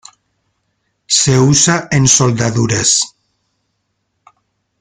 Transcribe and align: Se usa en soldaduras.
Se 1.05 1.37
usa 1.37 1.87
en 1.91 2.07
soldaduras. 2.07 3.01